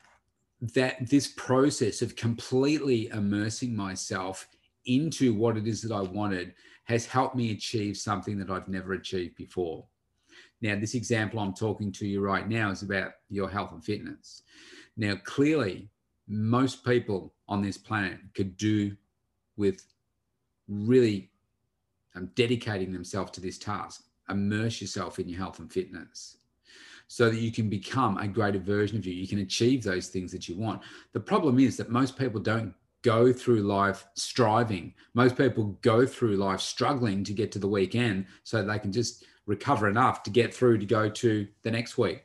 that 0.61 1.09
this 1.09 1.29
process 1.29 2.03
of 2.03 2.17
completely 2.17 3.09
immersing 3.09 3.75
myself 3.75 4.47
into 4.85 5.33
what 5.33 5.57
it 5.57 5.67
is 5.67 5.81
that 5.81 5.95
I 5.95 6.03
wanted 6.03 6.53
has 6.85 7.07
helped 7.07 7.35
me 7.35 7.53
achieve 7.53 7.97
something 7.97 8.39
that 8.39 8.51
I've 8.51 8.69
never 8.69 8.93
achieved 8.93 9.37
before. 9.37 9.87
Now, 10.61 10.79
this 10.79 10.95
example 10.95 11.41
I'm 11.41 11.55
talking 11.55 11.91
to 11.93 12.07
you 12.07 12.21
right 12.21 12.47
now 12.47 12.71
is 12.71 12.83
about 12.83 13.13
your 13.31 13.49
health 13.49 13.73
and 13.73 13.83
fitness. 13.83 14.43
Now, 14.99 15.15
clearly, 15.25 15.89
most 16.29 16.85
people 16.85 17.33
on 17.49 17.63
this 17.63 17.79
planet 17.79 18.19
could 18.35 18.59
do 18.59 18.95
with 19.57 19.83
really 20.69 21.31
um, 22.15 22.29
dedicating 22.35 22.93
themselves 22.93 23.31
to 23.31 23.41
this 23.41 23.57
task. 23.57 24.05
Immerse 24.31 24.81
yourself 24.81 25.19
in 25.19 25.29
your 25.29 25.39
health 25.39 25.59
and 25.59 25.73
fitness 25.73 26.37
so 27.09 27.29
that 27.29 27.41
you 27.41 27.51
can 27.51 27.69
become 27.69 28.17
a 28.19 28.29
greater 28.29 28.61
version 28.61 28.97
of 28.97 29.05
you. 29.05 29.13
You 29.13 29.27
can 29.27 29.41
achieve 29.41 29.83
those 29.83 30.07
things 30.07 30.31
that 30.31 30.49
you 30.49 30.57
want. 30.57 30.81
The 31.13 31.19
problem 31.19 31.59
is 31.59 31.77
that 31.77 31.91
most 31.91 32.17
people 32.17 32.41
don't 32.41 32.73
go 33.03 33.33
through 33.33 33.63
life 33.63 34.07
striving. 34.15 34.95
Most 35.15 35.37
people 35.37 35.79
go 35.83 36.07
through 36.07 36.37
life 36.37 36.61
struggling 36.61 37.25
to 37.25 37.33
get 37.33 37.51
to 37.53 37.59
the 37.59 37.67
weekend 37.67 38.27
so 38.45 38.63
they 38.63 38.79
can 38.79 38.93
just 38.93 39.25
recover 39.47 39.89
enough 39.89 40.23
to 40.23 40.31
get 40.31 40.55
through 40.55 40.79
to 40.79 40.87
go 40.87 41.09
to 41.09 41.49
the 41.63 41.71
next 41.71 41.99
week. 41.99 42.25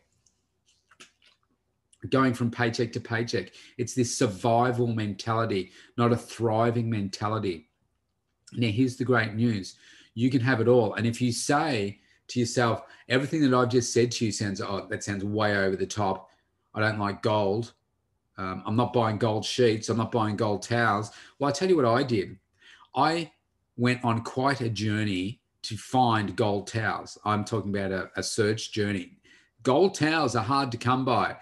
Going 2.10 2.36
from 2.36 2.52
paycheck 2.52 2.92
to 2.94 3.00
paycheck. 3.00 3.54
It's 3.80 3.96
this 3.96 4.16
survival 4.16 4.86
mentality, 4.86 5.72
not 5.98 6.12
a 6.12 6.18
thriving 6.18 6.92
mentality. 6.92 7.70
Now, 8.54 8.68
here's 8.68 8.98
the 8.98 9.06
great 9.06 9.34
news 9.34 9.76
you 10.16 10.30
can 10.30 10.42
have 10.42 10.62
it 10.62 10.68
all. 10.68 10.96
And 10.96 11.06
if 11.06 11.22
you 11.22 11.32
say 11.32 12.00
to 12.30 12.40
yourself, 12.40 12.84
everything 13.08 13.42
that 13.42 13.56
I've 13.56 13.70
just 13.70 13.94
said 13.94 14.12
to 14.14 14.26
you 14.26 14.32
sounds, 14.32 14.62
oh, 14.62 14.88
that 14.90 15.04
sounds 15.04 15.24
way 15.24 15.56
over 15.56 15.76
the 15.76 15.86
top. 15.86 16.32
I 16.74 16.80
don't 16.80 17.00
like 17.00 17.22
gold. 17.22 17.74
Um, 18.38 18.64
I'm 18.66 18.76
not 18.76 18.94
buying 18.94 19.18
gold 19.18 19.46
sheets. 19.46 19.90
I'm 19.90 19.98
not 19.98 20.12
buying 20.12 20.36
gold 20.36 20.64
towels. 20.64 21.12
Well, 21.38 21.50
I 21.50 21.54
tell 21.54 21.70
you 21.70 21.76
what 21.76 21.86
I 21.86 22.04
did. 22.04 22.38
I 22.96 23.32
went 23.78 24.04
on 24.04 24.24
quite 24.24 24.62
a 24.62 24.70
journey 24.70 25.40
to 25.64 25.78
find 25.78 26.36
gold 26.36 26.68
towels. 26.68 27.18
I'm 27.26 27.44
talking 27.44 27.76
about 27.76 27.92
a, 27.92 28.10
a 28.16 28.24
search 28.24 28.72
journey. 28.72 29.18
Gold 29.64 29.96
towels 29.96 30.36
are 30.36 30.44
hard 30.44 30.72
to 30.72 30.78
come 30.78 31.06
by. 31.06 31.36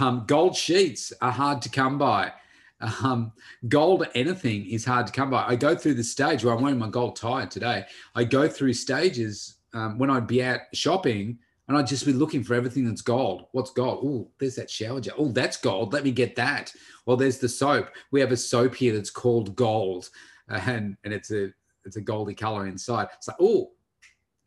Um, 0.00 0.24
gold 0.26 0.56
sheets 0.56 1.12
are 1.20 1.32
hard 1.32 1.62
to 1.62 1.68
come 1.68 1.98
by. 1.98 2.32
Um, 2.80 3.32
gold 3.68 4.06
anything 4.14 4.66
is 4.66 4.84
hard 4.84 5.06
to 5.06 5.12
come 5.12 5.30
by. 5.30 5.44
I 5.46 5.56
go 5.56 5.74
through 5.74 5.94
the 5.94 6.04
stage 6.04 6.44
where 6.44 6.54
I'm 6.54 6.62
wearing 6.62 6.78
my 6.78 6.88
gold 6.88 7.16
tie 7.16 7.46
today. 7.46 7.84
I 8.14 8.24
go 8.24 8.48
through 8.48 8.74
stages 8.74 9.56
um, 9.74 9.98
when 9.98 10.10
I'd 10.10 10.26
be 10.26 10.42
out 10.42 10.60
shopping 10.74 11.38
and 11.68 11.76
I'd 11.76 11.86
just 11.86 12.06
be 12.06 12.12
looking 12.12 12.42
for 12.42 12.54
everything 12.54 12.86
that's 12.86 13.02
gold. 13.02 13.46
What's 13.52 13.70
gold? 13.70 14.00
Oh, 14.02 14.30
there's 14.38 14.56
that 14.56 14.70
shower 14.70 15.00
gel. 15.00 15.14
Oh, 15.18 15.28
that's 15.28 15.58
gold. 15.58 15.92
Let 15.92 16.04
me 16.04 16.10
get 16.10 16.34
that. 16.36 16.72
Well, 17.04 17.16
there's 17.16 17.38
the 17.38 17.48
soap. 17.48 17.90
We 18.10 18.20
have 18.20 18.32
a 18.32 18.36
soap 18.36 18.74
here 18.74 18.94
that's 18.94 19.10
called 19.10 19.54
gold, 19.54 20.08
and 20.48 20.96
and 21.04 21.12
it's 21.12 21.30
a 21.30 21.50
it's 21.84 21.96
a 21.96 22.00
goldy 22.00 22.34
color 22.34 22.66
inside. 22.66 23.08
It's 23.16 23.28
like, 23.28 23.36
oh, 23.40 23.72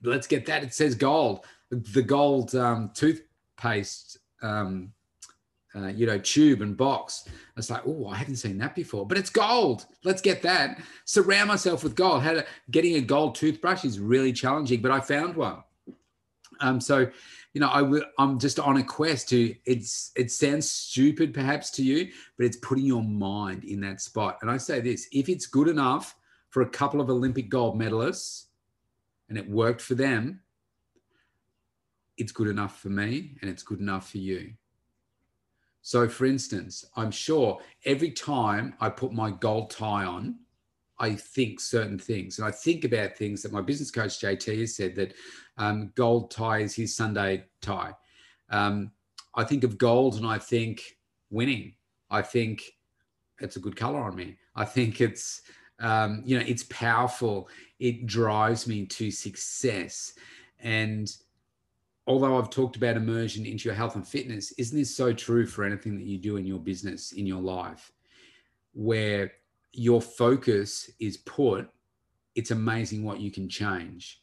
let's 0.04 0.28
get 0.28 0.46
that. 0.48 0.64
It 0.64 0.74
says 0.74 0.96
gold. 0.96 1.46
The 1.70 2.02
gold 2.02 2.54
um, 2.56 2.92
toothpaste, 2.94 4.18
um, 4.42 4.92
uh, 5.76 5.88
you 5.88 6.06
know, 6.06 6.18
tube 6.18 6.62
and 6.62 6.76
box. 6.76 7.28
It's 7.56 7.70
like, 7.70 7.84
oh, 7.86 8.08
I 8.08 8.16
haven't 8.16 8.36
seen 8.38 8.58
that 8.58 8.76
before, 8.76 9.08
but 9.08 9.18
it's 9.18 9.30
gold. 9.30 9.86
Let's 10.04 10.22
get 10.22 10.42
that. 10.42 10.82
Surround 11.06 11.48
myself 11.48 11.84
with 11.84 11.96
gold. 11.96 12.24
How 12.24 12.34
to, 12.34 12.46
getting 12.70 12.96
a 12.96 13.02
gold 13.02 13.36
toothbrush 13.36 13.86
is 13.86 14.00
really 14.00 14.34
challenging, 14.34 14.82
but 14.82 14.92
I 14.92 15.00
found 15.00 15.36
one. 15.36 15.64
Um, 16.60 16.82
so, 16.82 17.10
you 17.54 17.62
know, 17.62 17.70
I 17.72 17.82
w- 17.82 18.06
I'm 18.18 18.38
just 18.38 18.60
on 18.60 18.78
a 18.78 18.84
quest 18.84 19.30
to. 19.30 19.56
It's 19.66 20.12
it 20.16 20.32
sounds 20.32 20.70
stupid 20.70 21.34
perhaps 21.34 21.72
to 21.72 21.84
you, 21.84 22.12
but 22.38 22.46
it's 22.46 22.58
putting 22.58 22.86
your 22.86 23.04
mind 23.04 23.64
in 23.64 23.82
that 23.82 24.02
spot. 24.02 24.38
And 24.42 24.52
I 24.52 24.58
say 24.58 24.80
this: 24.80 25.08
if 25.12 25.28
it's 25.28 25.48
good 25.48 25.68
enough 25.68 26.16
for 26.50 26.62
a 26.62 26.70
couple 26.70 27.02
of 27.02 27.10
Olympic 27.10 27.50
gold 27.50 27.80
medalists, 27.80 28.46
and 29.30 29.38
it 29.38 29.50
worked 29.50 29.82
for 29.82 29.96
them, 29.96 30.42
it's 32.18 32.32
good 32.32 32.48
enough 32.48 32.80
for 32.80 32.90
me, 32.90 33.38
and 33.42 33.50
it's 33.50 33.64
good 33.64 33.80
enough 33.80 34.12
for 34.12 34.20
you. 34.20 34.54
So, 35.82 36.08
for 36.08 36.26
instance, 36.26 36.86
I'm 36.96 37.12
sure 37.12 37.60
every 37.86 38.12
time 38.12 38.76
I 38.80 38.90
put 38.90 39.14
my 39.14 39.32
gold 39.32 39.72
tie 39.72 40.06
on, 40.06 40.36
I 41.00 41.16
think 41.16 41.60
certain 41.60 41.98
things. 41.98 42.38
And 42.38 42.48
I 42.48 42.52
think 42.52 42.86
about 42.86 43.18
things 43.18 43.42
that 43.42 43.52
my 43.52 43.62
business 43.62 43.90
coach, 43.90 44.20
JT, 44.20 44.60
has 44.60 44.76
said 44.76 44.96
that 44.96 45.16
um, 45.58 45.92
gold 45.96 46.30
tie 46.30 46.60
is 46.60 46.76
his 46.76 46.96
Sunday 46.96 47.44
tie. 47.62 47.94
Um, 48.50 48.92
I 49.34 49.44
think 49.44 49.64
of 49.64 49.80
gold 49.80 50.16
and 50.16 50.28
I 50.28 50.38
think 50.38 50.98
winning. 51.32 51.74
I 52.12 52.22
think 52.22 52.62
it's 53.40 53.56
a 53.56 53.60
good 53.60 53.76
color 53.76 54.00
on 54.00 54.16
me. 54.16 54.38
I 54.56 54.66
think 54.66 55.02
it's, 55.02 55.42
um, 55.80 56.22
you 56.24 56.38
know, 56.38 56.46
it's 56.48 56.64
powerful. 56.64 57.50
It 57.80 58.06
drives 58.06 58.68
me 58.68 58.86
to 58.86 59.10
success. 59.10 60.14
And 60.60 61.12
although 62.12 62.38
I've 62.38 62.50
talked 62.50 62.76
about 62.76 62.98
immersion 62.98 63.46
into 63.46 63.70
your 63.70 63.74
health 63.74 63.96
and 63.96 64.06
fitness, 64.06 64.52
isn't 64.58 64.78
this 64.78 64.94
so 64.94 65.14
true 65.14 65.46
for 65.46 65.64
anything 65.64 65.96
that 65.98 66.06
you 66.06 66.18
do 66.18 66.36
in 66.36 66.46
your 66.46 66.60
business, 66.60 67.14
in 67.14 67.26
your 67.26 67.42
life, 67.42 67.90
where 68.74 69.32
your 69.72 70.02
focus 70.02 70.92
is 71.00 71.16
put, 71.18 71.70
it's 72.36 72.52
amazing 72.52 73.06
what 73.06 73.22
you 73.22 73.32
can 73.32 73.48
change. 73.48 74.22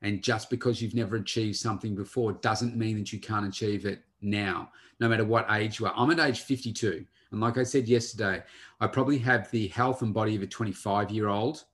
And 0.00 0.22
just 0.22 0.48
because 0.48 0.80
you've 0.80 0.94
never 0.94 1.16
achieved 1.16 1.56
something 1.56 1.96
before 1.96 2.34
doesn't 2.34 2.76
mean 2.76 2.96
that 2.98 3.12
you 3.12 3.18
can't 3.18 3.48
achieve 3.48 3.84
it 3.84 4.04
now, 4.20 4.70
no 5.00 5.08
matter 5.08 5.24
what 5.24 5.50
age 5.50 5.80
you 5.80 5.86
are. 5.86 5.94
I'm 5.96 6.10
at 6.12 6.20
age 6.20 6.42
52. 6.42 7.04
And 7.32 7.40
like 7.40 7.58
I 7.58 7.64
said 7.64 7.88
yesterday, 7.88 8.44
I 8.80 8.86
probably 8.86 9.18
have 9.18 9.50
the 9.50 9.66
health 9.68 10.02
and 10.02 10.14
body 10.14 10.36
of 10.36 10.42
a 10.42 10.46
25 10.46 11.10
year 11.10 11.26
old. 11.26 11.64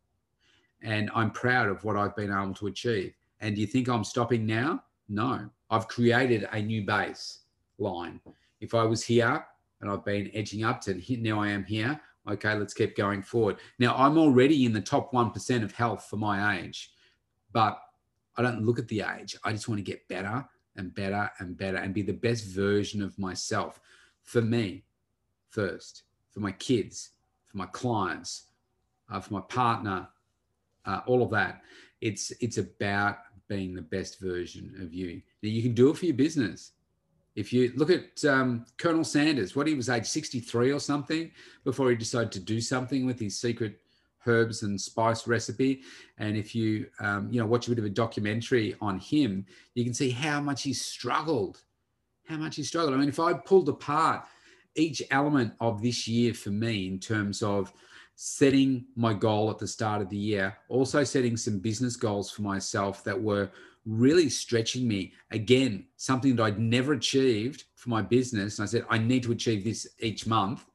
And 0.82 1.10
I'm 1.14 1.32
proud 1.32 1.68
of 1.68 1.84
what 1.84 1.98
I've 1.98 2.16
been 2.16 2.32
able 2.32 2.54
to 2.54 2.68
achieve. 2.68 3.14
And 3.40 3.54
do 3.54 3.60
you 3.60 3.66
think 3.66 3.88
I'm 3.88 4.04
stopping 4.04 4.46
now? 4.46 4.84
No, 5.10 5.50
I've 5.70 5.88
created 5.88 6.48
a 6.52 6.62
new 6.62 6.86
base 6.86 7.40
line. 7.78 8.20
If 8.60 8.74
I 8.74 8.84
was 8.84 9.04
here 9.04 9.44
and 9.80 9.90
I've 9.90 10.04
been 10.04 10.30
edging 10.32 10.62
up 10.62 10.80
to 10.82 10.94
now 11.20 11.40
I 11.40 11.48
am 11.48 11.64
here, 11.64 12.00
okay, 12.30 12.54
let's 12.54 12.74
keep 12.74 12.96
going 12.96 13.20
forward. 13.20 13.56
Now 13.80 13.96
I'm 13.96 14.16
already 14.16 14.64
in 14.64 14.72
the 14.72 14.80
top 14.80 15.12
1% 15.12 15.64
of 15.64 15.72
health 15.72 16.06
for 16.08 16.16
my 16.16 16.60
age, 16.60 16.92
but 17.52 17.80
I 18.36 18.42
don't 18.42 18.64
look 18.64 18.78
at 18.78 18.86
the 18.86 19.02
age. 19.18 19.36
I 19.42 19.50
just 19.50 19.68
want 19.68 19.80
to 19.80 19.82
get 19.82 20.06
better 20.06 20.46
and 20.76 20.94
better 20.94 21.28
and 21.40 21.56
better 21.56 21.78
and 21.78 21.92
be 21.92 22.02
the 22.02 22.12
best 22.12 22.46
version 22.46 23.02
of 23.02 23.18
myself 23.18 23.80
for 24.22 24.40
me 24.40 24.84
first, 25.48 26.04
for 26.30 26.38
my 26.38 26.52
kids, 26.52 27.10
for 27.48 27.58
my 27.58 27.66
clients, 27.66 28.44
uh, 29.10 29.18
for 29.18 29.34
my 29.34 29.40
partner, 29.40 30.08
uh, 30.86 31.00
all 31.06 31.22
of 31.24 31.30
that. 31.30 31.62
It's 32.00 32.30
it's 32.40 32.58
about 32.58 33.18
being 33.50 33.74
the 33.74 33.82
best 33.82 34.20
version 34.20 34.72
of 34.80 34.94
you. 34.94 35.20
Now, 35.42 35.50
you 35.50 35.60
can 35.60 35.74
do 35.74 35.90
it 35.90 35.98
for 35.98 36.06
your 36.06 36.14
business. 36.14 36.72
If 37.34 37.52
you 37.52 37.72
look 37.76 37.90
at 37.90 38.24
um, 38.24 38.64
Colonel 38.78 39.04
Sanders, 39.04 39.54
what 39.54 39.66
he 39.66 39.74
was 39.74 39.90
age 39.90 40.06
63 40.06 40.72
or 40.72 40.80
something 40.80 41.30
before 41.64 41.90
he 41.90 41.96
decided 41.96 42.32
to 42.32 42.40
do 42.40 42.60
something 42.60 43.04
with 43.04 43.18
his 43.18 43.38
secret 43.38 43.80
herbs 44.26 44.62
and 44.62 44.80
spice 44.80 45.26
recipe. 45.26 45.82
And 46.18 46.36
if 46.36 46.54
you, 46.54 46.86
um, 47.00 47.28
you 47.30 47.40
know, 47.40 47.46
watch 47.46 47.66
a 47.66 47.70
bit 47.70 47.78
of 47.78 47.84
a 47.84 47.90
documentary 47.90 48.76
on 48.80 48.98
him, 48.98 49.46
you 49.74 49.84
can 49.84 49.94
see 49.94 50.10
how 50.10 50.40
much 50.40 50.62
he 50.62 50.72
struggled, 50.72 51.62
how 52.26 52.36
much 52.36 52.56
he 52.56 52.62
struggled. 52.62 52.94
I 52.94 52.98
mean, 52.98 53.08
if 53.08 53.20
I 53.20 53.32
pulled 53.32 53.68
apart 53.68 54.24
each 54.76 55.02
element 55.10 55.52
of 55.60 55.82
this 55.82 56.06
year 56.06 56.34
for 56.34 56.50
me 56.50 56.86
in 56.86 57.00
terms 57.00 57.42
of 57.42 57.72
setting 58.22 58.84
my 58.96 59.14
goal 59.14 59.48
at 59.48 59.56
the 59.56 59.66
start 59.66 60.02
of 60.02 60.10
the 60.10 60.16
year, 60.16 60.54
also 60.68 61.02
setting 61.02 61.38
some 61.38 61.58
business 61.58 61.96
goals 61.96 62.30
for 62.30 62.42
myself 62.42 63.02
that 63.02 63.18
were 63.18 63.50
really 63.86 64.28
stretching 64.28 64.86
me. 64.86 65.14
Again, 65.30 65.86
something 65.96 66.36
that 66.36 66.42
I'd 66.42 66.58
never 66.58 66.92
achieved 66.92 67.64
for 67.76 67.88
my 67.88 68.02
business. 68.02 68.58
And 68.58 68.64
I 68.64 68.70
said, 68.70 68.84
I 68.90 68.98
need 68.98 69.22
to 69.22 69.32
achieve 69.32 69.64
this 69.64 69.88
each 70.00 70.26
month. 70.26 70.66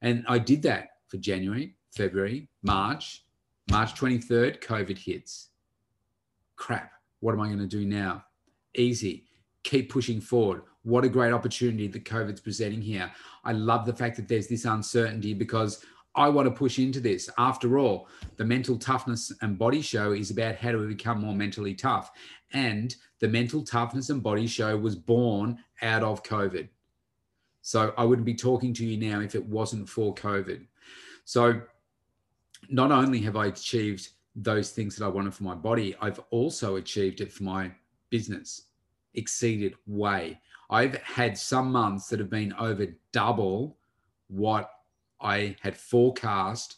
And 0.00 0.24
I 0.28 0.38
did 0.38 0.62
that 0.62 0.88
for 1.08 1.18
January, 1.18 1.76
February, 1.94 2.48
March. 2.62 3.22
March 3.70 3.94
23rd, 3.94 4.62
COVID 4.62 4.96
hits. 4.96 5.50
Crap. 6.56 6.90
What 7.20 7.34
am 7.34 7.42
I 7.42 7.48
going 7.48 7.58
to 7.58 7.66
do 7.66 7.84
now? 7.84 8.24
Easy. 8.74 9.26
Keep 9.62 9.92
pushing 9.92 10.22
forward. 10.22 10.62
What 10.84 11.04
a 11.04 11.10
great 11.10 11.34
opportunity 11.34 11.86
that 11.88 12.06
COVID's 12.06 12.40
presenting 12.40 12.80
here. 12.80 13.12
I 13.44 13.52
love 13.52 13.84
the 13.84 13.92
fact 13.92 14.16
that 14.16 14.26
there's 14.26 14.46
this 14.46 14.64
uncertainty 14.64 15.34
because 15.34 15.84
I 16.18 16.28
want 16.28 16.46
to 16.46 16.50
push 16.50 16.80
into 16.80 16.98
this. 16.98 17.30
After 17.38 17.78
all, 17.78 18.08
the 18.36 18.44
mental 18.44 18.76
toughness 18.76 19.32
and 19.40 19.56
body 19.56 19.80
show 19.80 20.12
is 20.12 20.32
about 20.32 20.56
how 20.56 20.72
do 20.72 20.78
we 20.80 20.88
become 20.88 21.20
more 21.20 21.34
mentally 21.34 21.74
tough. 21.74 22.10
And 22.52 22.94
the 23.20 23.28
mental 23.28 23.62
toughness 23.62 24.10
and 24.10 24.20
body 24.20 24.48
show 24.48 24.76
was 24.76 24.96
born 24.96 25.58
out 25.80 26.02
of 26.02 26.24
COVID. 26.24 26.68
So 27.62 27.94
I 27.96 28.04
wouldn't 28.04 28.26
be 28.26 28.34
talking 28.34 28.74
to 28.74 28.84
you 28.84 29.10
now 29.10 29.20
if 29.20 29.36
it 29.36 29.46
wasn't 29.46 29.88
for 29.88 30.12
COVID. 30.14 30.66
So 31.24 31.60
not 32.68 32.90
only 32.90 33.20
have 33.20 33.36
I 33.36 33.46
achieved 33.46 34.08
those 34.34 34.70
things 34.70 34.96
that 34.96 35.04
I 35.04 35.08
wanted 35.08 35.34
for 35.34 35.44
my 35.44 35.54
body, 35.54 35.94
I've 36.00 36.20
also 36.30 36.76
achieved 36.76 37.20
it 37.20 37.32
for 37.32 37.44
my 37.44 37.70
business, 38.10 38.62
exceeded 39.14 39.74
way. 39.86 40.40
I've 40.68 40.96
had 40.96 41.38
some 41.38 41.70
months 41.70 42.08
that 42.08 42.18
have 42.18 42.30
been 42.30 42.52
over 42.54 42.86
double 43.12 43.76
what 44.28 44.70
I 45.20 45.56
had 45.60 45.76
forecast 45.76 46.76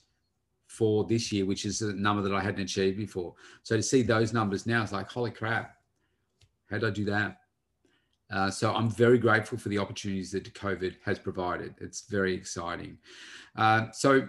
for 0.66 1.04
this 1.04 1.32
year, 1.32 1.47
which 1.47 1.64
is 1.64 1.82
a 1.82 1.92
number 1.94 2.23
that 2.23 2.35
I 2.35 2.40
hadn't 2.40 2.62
achieved 2.62 2.97
before. 2.97 3.35
So 3.62 3.76
to 3.76 3.82
see 3.82 4.02
those 4.02 4.32
numbers 4.32 4.66
now, 4.66 4.82
it's 4.82 4.92
like, 4.92 5.11
holy 5.11 5.32
crap, 5.32 5.76
how 6.70 6.78
did 6.78 6.87
I 6.87 6.90
do 6.90 7.04
that? 7.06 7.38
Uh, 8.30 8.50
so 8.50 8.73
I'm 8.73 8.88
very 8.88 9.18
grateful 9.18 9.59
for 9.59 9.68
the 9.68 9.78
opportunities 9.78 10.30
that 10.30 10.52
COVID 10.54 10.97
has 11.04 11.18
provided. 11.18 11.75
It's 11.80 12.02
very 12.02 12.32
exciting. 12.32 12.99
Uh, 13.56 13.90
so 13.90 14.28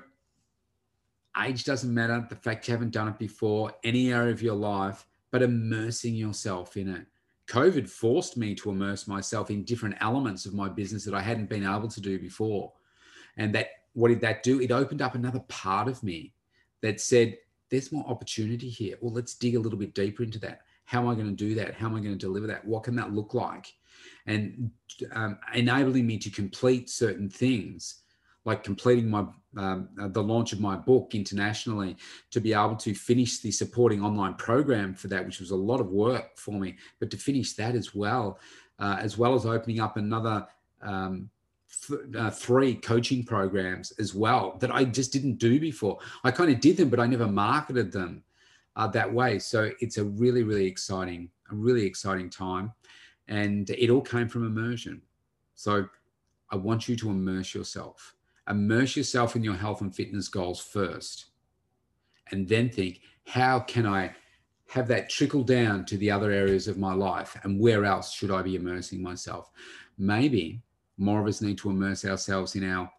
age 1.39 1.63
doesn't 1.63 1.94
matter. 1.94 2.25
The 2.27 2.36
fact 2.36 2.68
you 2.68 2.74
haven't 2.74 2.91
done 2.91 3.08
it 3.08 3.20
before, 3.20 3.72
any 3.84 4.12
area 4.12 4.32
of 4.32 4.41
your 4.41 4.56
life, 4.56 5.06
but 5.30 5.44
immersing 5.44 6.15
yourself 6.15 6.75
in 6.75 6.89
it. 6.89 7.06
COVID 7.48 7.88
forced 7.88 8.38
me 8.38 8.56
to 8.56 8.72
immerse 8.72 9.08
myself 9.08 9.51
in 9.51 9.63
different 9.63 9.96
elements 10.00 10.46
of 10.46 10.53
my 10.53 10.70
business 10.70 11.06
that 11.06 11.13
I 11.13 11.22
hadn't 11.22 11.50
been 11.50 11.65
able 11.65 11.88
to 11.89 12.01
do 12.01 12.18
before. 12.18 12.72
And 13.38 13.53
that 13.53 13.68
what 13.94 14.10
did 14.10 14.22
that 14.22 14.44
do? 14.44 14.62
It 14.62 14.72
opened 14.72 15.02
up 15.02 15.16
another 15.16 15.40
part 15.48 15.88
of 15.88 16.02
me 16.04 16.34
that 16.82 17.02
said, 17.02 17.38
there's 17.70 17.92
more 17.92 18.06
opportunity 18.08 18.70
here. 18.70 18.98
Well, 19.02 19.14
let's 19.14 19.36
dig 19.36 19.56
a 19.56 19.60
little 19.60 19.80
bit 19.80 19.94
deeper 19.94 20.24
into 20.24 20.40
that. 20.40 20.62
How 20.86 21.02
am 21.02 21.08
I 21.08 21.16
going 21.16 21.28
to 21.28 21.32
do 21.32 21.56
that? 21.56 21.76
How 21.76 21.88
am 21.88 21.96
I 21.96 22.00
going 22.00 22.18
to 22.18 22.26
deliver 22.26 22.48
that? 22.48 22.66
What 22.66 22.84
can 22.84 22.96
that 22.98 23.14
look 23.14 23.34
like? 23.34 23.74
And 24.26 24.72
um, 25.14 25.38
enabling 25.54 26.06
me 26.06 26.18
to 26.18 26.30
complete 26.30 26.90
certain 26.90 27.30
things, 27.30 28.02
like 28.44 28.64
completing 28.64 29.10
my 29.10 29.26
um, 29.58 29.90
uh, 30.02 30.08
the 30.08 30.24
launch 30.24 30.54
of 30.54 30.62
my 30.62 30.76
book 30.76 31.14
internationally, 31.14 31.98
to 32.32 32.40
be 32.40 32.54
able 32.54 32.76
to 32.78 32.94
finish 32.94 33.40
the 33.40 33.52
supporting 33.52 34.02
online 34.02 34.36
program 34.36 34.94
for 34.94 35.08
that, 35.10 35.26
which 35.26 35.40
was 35.40 35.52
a 35.52 35.56
lot 35.56 35.82
of 35.82 35.88
work 35.88 36.38
for 36.38 36.60
me, 36.60 36.78
but 37.00 37.12
to 37.12 37.18
finish 37.18 37.54
that 37.54 37.76
as 37.76 37.94
well, 37.94 38.40
uh, 38.80 38.98
as 39.00 39.18
well 39.18 39.34
as 39.34 39.46
opening 39.46 39.80
up 39.82 39.98
another 39.98 40.48
um, 40.82 41.30
uh, 42.18 42.30
three 42.30 42.75
coaching 42.75 43.24
programs 43.24 43.92
as 44.00 44.13
well 44.13 44.58
that 44.60 44.72
I 44.72 44.84
just 44.84 45.12
didn't 45.12 45.36
do 45.36 45.60
before. 45.60 46.00
I 46.24 46.32
kind 46.32 46.51
of 46.51 46.60
did 46.60 46.78
them, 46.78 46.90
but 46.90 47.00
I 47.00 47.08
never 47.08 47.28
marketed 47.28 47.92
them 47.92 48.24
uh, 48.75 48.88
that 48.88 49.12
way. 49.12 49.40
So 49.40 49.72
it's 49.80 49.98
a 49.98 50.04
really, 50.04 50.44
really 50.44 50.66
exciting, 50.66 51.30
a 51.51 51.56
really 51.56 51.86
exciting 51.86 52.30
time. 52.30 52.72
And 53.28 53.70
it 53.70 53.90
all 53.90 54.01
came 54.01 54.28
from 54.28 54.46
immersion. 54.46 55.01
So 55.56 55.88
I 56.50 56.56
want 56.56 56.88
you 56.88 56.96
to 56.98 57.10
immerse 57.10 57.54
yourself, 57.54 58.16
immerse 58.50 58.96
yourself 58.96 59.36
in 59.36 59.44
your 59.44 59.56
health 59.56 59.82
and 59.82 59.96
fitness 59.96 60.28
goals 60.28 60.60
first. 60.60 61.28
And 62.32 62.48
then 62.48 62.70
think, 62.70 63.01
how 63.25 63.60
can 63.60 63.86
I 63.86 64.16
have 64.70 64.88
that 64.88 65.10
trickle 65.10 65.44
down 65.44 65.86
to 65.86 65.98
the 65.98 66.12
other 66.12 66.32
areas 66.32 66.68
of 66.68 66.78
my 66.78 66.94
life? 66.94 67.38
And 67.44 67.60
where 67.60 67.86
else 67.86 68.13
should 68.13 68.32
I 68.32 68.42
be 68.42 68.56
immersing 68.56 69.01
myself? 69.01 69.51
Maybe 69.98 70.62
more 71.01 71.20
of 71.22 71.27
us 71.27 71.41
need 71.41 71.58
to 71.58 71.70
immerse 71.70 72.05
ourselves 72.05 72.55
in 72.55 72.70
our 72.70 72.91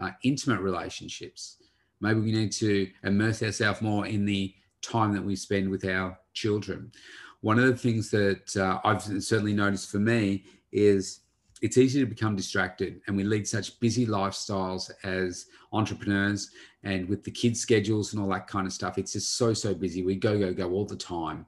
uh, 0.00 0.10
intimate 0.22 0.60
relationships. 0.60 1.56
Maybe 2.00 2.20
we 2.20 2.32
need 2.32 2.52
to 2.52 2.88
immerse 3.02 3.42
ourselves 3.42 3.82
more 3.82 4.06
in 4.06 4.24
the 4.24 4.54
time 4.80 5.12
that 5.14 5.24
we 5.24 5.34
spend 5.36 5.68
with 5.68 5.84
our 5.84 6.18
children. 6.32 6.92
one 7.40 7.58
of 7.58 7.66
the 7.66 7.76
things 7.76 8.10
that 8.10 8.56
uh, 8.56 8.80
I've 8.84 9.02
certainly 9.02 9.52
noticed 9.52 9.90
for 9.90 9.98
me 9.98 10.44
is 10.72 11.20
it's 11.62 11.78
easy 11.78 12.00
to 12.00 12.06
become 12.06 12.36
distracted 12.36 13.00
and 13.06 13.16
we 13.16 13.24
lead 13.24 13.46
such 13.46 13.78
busy 13.80 14.06
lifestyles 14.06 14.90
as 15.04 15.46
entrepreneurs 15.72 16.50
and 16.84 17.08
with 17.08 17.24
the 17.24 17.30
kids 17.30 17.60
schedules 17.60 18.12
and 18.12 18.22
all 18.22 18.28
that 18.30 18.46
kind 18.46 18.66
of 18.66 18.72
stuff 18.72 18.98
it's 18.98 19.12
just 19.12 19.36
so 19.36 19.52
so 19.52 19.74
busy 19.74 20.02
we 20.02 20.14
go 20.14 20.38
go 20.38 20.52
go 20.52 20.70
all 20.70 20.84
the 20.84 20.96
time 20.96 21.46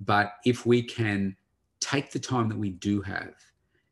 but 0.00 0.34
if 0.44 0.66
we 0.66 0.82
can 0.82 1.36
take 1.80 2.10
the 2.10 2.18
time 2.18 2.48
that 2.48 2.58
we 2.58 2.70
do 2.70 3.00
have 3.02 3.34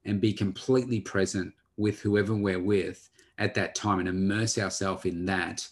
and 0.05 0.21
be 0.21 0.33
completely 0.33 1.01
present 1.01 1.53
with 1.77 2.01
whoever 2.01 2.35
we're 2.35 2.61
with 2.61 3.09
at 3.39 3.55
that 3.55 3.75
time 3.75 3.99
and 3.99 4.09
immerse 4.09 4.59
ourselves 4.59 5.05
in 5.05 5.25
that 5.25 5.67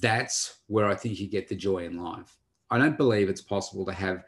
that's 0.00 0.58
where 0.66 0.86
i 0.86 0.94
think 0.94 1.18
you 1.20 1.26
get 1.26 1.48
the 1.48 1.54
joy 1.54 1.84
in 1.84 2.02
life. 2.02 2.36
I 2.70 2.78
don't 2.78 2.96
believe 2.96 3.28
it's 3.28 3.40
possible 3.40 3.84
to 3.86 3.92
have 3.92 4.24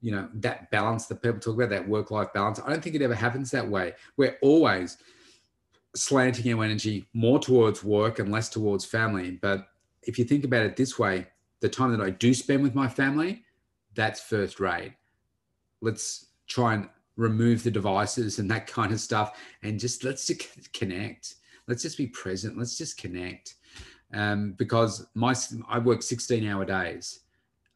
you 0.00 0.10
know 0.10 0.28
that 0.34 0.70
balance 0.70 1.06
that 1.06 1.22
people 1.22 1.38
talk 1.38 1.54
about 1.54 1.70
that 1.70 1.88
work 1.88 2.10
life 2.10 2.32
balance. 2.32 2.60
I 2.60 2.68
don't 2.68 2.82
think 2.82 2.96
it 2.96 3.02
ever 3.02 3.14
happens 3.14 3.50
that 3.50 3.68
way. 3.68 3.94
We're 4.16 4.36
always 4.42 4.98
slanting 5.94 6.52
our 6.52 6.64
energy 6.64 7.06
more 7.12 7.38
towards 7.38 7.84
work 7.84 8.18
and 8.18 8.32
less 8.32 8.48
towards 8.48 8.84
family. 8.84 9.38
But 9.42 9.68
if 10.02 10.18
you 10.18 10.24
think 10.24 10.44
about 10.44 10.66
it 10.66 10.76
this 10.76 10.98
way 10.98 11.26
the 11.60 11.68
time 11.68 11.92
that 11.92 12.00
i 12.00 12.10
do 12.10 12.34
spend 12.34 12.60
with 12.60 12.74
my 12.74 12.88
family 12.88 13.44
that's 13.94 14.20
first 14.20 14.58
rate. 14.58 14.94
Let's 15.80 16.26
try 16.46 16.74
and 16.74 16.88
remove 17.16 17.62
the 17.62 17.70
devices 17.70 18.38
and 18.38 18.50
that 18.50 18.66
kind 18.66 18.92
of 18.92 19.00
stuff 19.00 19.38
and 19.62 19.78
just 19.78 20.04
let's 20.04 20.26
just 20.26 20.72
connect 20.72 21.34
let's 21.68 21.82
just 21.82 21.98
be 21.98 22.06
present 22.06 22.58
let's 22.58 22.78
just 22.78 22.96
connect 22.96 23.54
um, 24.14 24.52
because 24.58 25.06
my 25.14 25.34
i 25.68 25.78
work 25.78 26.02
16 26.02 26.46
hour 26.46 26.64
days 26.64 27.22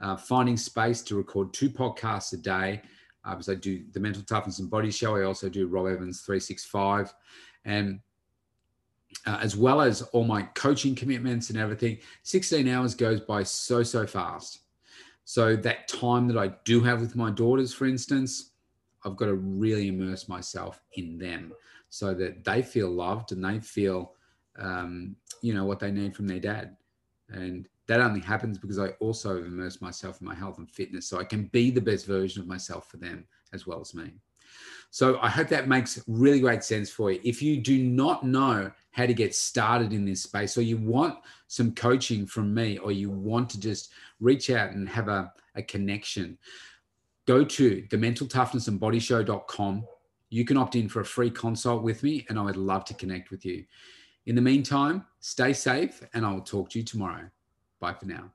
uh, 0.01 0.17
finding 0.17 0.57
space 0.57 1.03
to 1.03 1.17
record 1.17 1.53
two 1.53 1.71
podcasts 1.71 2.33
a 2.33 2.37
day. 2.37 2.83
Uh, 3.25 3.31
because 3.31 3.49
I 3.49 3.55
do 3.55 3.83
the 3.93 4.01
Mental 4.01 4.23
Toughness 4.23 4.61
and 4.61 4.71
Body 4.71 4.91
Show. 4.91 5.17
I 5.17 5.25
also 5.25 5.49
do 5.49 5.67
Rob 5.67 5.87
Evans 5.87 6.21
365. 6.21 7.13
And 7.65 8.01
uh, 9.27 9.39
as 9.41 9.57
well 9.57 9.81
as 9.81 10.03
all 10.03 10.25
my 10.25 10.43
coaching 10.55 10.95
commitments 10.95 11.51
and 11.51 11.59
everything, 11.59 11.99
16 12.23 12.69
hours 12.69 12.95
goes 12.95 13.21
by 13.21 13.43
so, 13.43 13.83
so 13.83 14.07
fast. 14.07 14.61
So 15.25 15.57
that 15.57 15.89
time 15.89 16.29
that 16.29 16.39
I 16.39 16.53
do 16.65 16.81
have 16.83 17.01
with 17.01 17.17
my 17.17 17.31
daughters, 17.31 17.75
for 17.75 17.87
instance, 17.87 18.53
I've 19.07 19.17
got 19.17 19.27
to 19.27 19.35
really 19.35 19.89
immerse 19.89 20.29
myself 20.29 20.83
in 20.95 21.17
them 21.17 21.53
so 21.89 22.13
that 22.15 22.45
they 22.45 22.63
feel 22.63 22.91
loved 22.91 23.33
and 23.33 23.45
they 23.45 23.61
feel, 23.61 24.13
um, 24.59 25.15
you 25.41 25.55
know, 25.55 25.65
what 25.65 25.79
they 25.79 25.93
need 25.93 26.15
from 26.15 26.27
their 26.27 26.41
dad. 26.41 26.77
And 27.31 27.69
that 27.87 28.01
only 28.01 28.21
happens 28.21 28.59
because 28.59 28.79
I 28.79 28.89
also 29.01 29.39
immerse 29.39 29.81
myself 29.81 30.21
in 30.21 30.27
my 30.27 30.35
health 30.35 30.59
and 30.59 30.69
fitness 30.69 31.09
so 31.09 31.19
I 31.19 31.25
can 31.25 31.45
be 31.47 31.71
the 31.71 31.81
best 31.81 32.07
version 32.07 32.43
of 32.43 32.49
myself 32.49 32.91
for 32.91 32.97
them 32.97 33.27
as 33.53 33.67
well 33.67 33.81
as 33.81 33.95
me. 33.95 34.13
So 34.91 35.19
I 35.21 35.29
hope 35.29 35.49
that 35.49 35.69
makes 35.69 36.03
really 36.07 36.41
great 36.41 36.65
sense 36.65 36.91
for 36.91 37.11
you. 37.11 37.21
If 37.25 37.43
you 37.43 37.61
do 37.61 37.83
not 37.83 38.25
know 38.25 38.71
how 38.93 39.07
to 39.07 39.15
get 39.15 39.35
started 39.35 39.93
in 39.93 40.05
this 40.05 40.23
space, 40.23 40.57
or 40.57 40.63
you 40.63 40.79
want 40.79 41.19
some 41.49 41.75
coaching 41.75 42.27
from 42.27 42.55
me, 42.55 42.79
or 42.79 42.93
you 42.93 43.11
want 43.11 43.51
to 43.51 43.61
just 43.61 43.93
reach 44.21 44.49
out 44.51 44.71
and 44.71 44.89
have 44.89 45.09
a, 45.09 45.33
a 45.55 45.63
connection, 45.63 46.39
go 47.27 47.45
to 47.45 47.87
the 47.91 47.99
mental 47.99 48.27
toughness 48.27 48.69
and 48.69 48.81
body 48.81 48.99
show.com. 48.99 49.87
You 50.31 50.45
can 50.45 50.57
opt 50.57 50.77
in 50.77 50.89
for 50.89 51.01
a 51.01 51.05
free 51.05 51.31
consult 51.31 51.83
with 51.83 52.03
me, 52.03 52.27
and 52.29 52.39
I 52.39 52.43
would 52.43 52.57
love 52.57 52.85
to 52.87 52.95
connect 52.95 53.31
with 53.31 53.45
you. 53.45 53.65
In 54.27 54.35
the 54.35 54.43
meantime, 54.43 55.05
stay 55.21 55.53
safe, 55.53 56.03
and 56.15 56.25
I 56.25 56.33
will 56.33 56.41
talk 56.41 56.71
to 56.71 56.79
you 56.79 56.85
tomorrow. 56.85 57.29
Bye 57.81 57.95
for 57.95 58.07
now. 58.07 58.33